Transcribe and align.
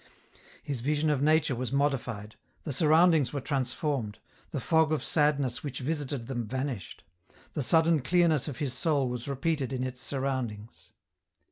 His 0.63 0.81
vision 0.81 1.11
of 1.11 1.21
nature 1.21 1.53
was 1.53 1.71
modified; 1.71 2.35
the 2.63 2.73
surroundings 2.73 3.31
were 3.33 3.39
transformed; 3.39 4.17
the 4.49 4.59
fog 4.59 4.91
of 4.91 5.03
sadness 5.03 5.63
which 5.63 5.77
visited 5.81 6.25
them 6.25 6.47
vanished; 6.47 7.03
the 7.53 7.61
sudden 7.61 7.99
clearness 8.01 8.47
of 8.47 8.57
his 8.57 8.73
soul 8.73 9.07
was 9.07 9.27
repeated 9.27 9.71
in 9.71 9.83
its 9.83 10.01
sur 10.01 10.21
roundings. 10.21 10.89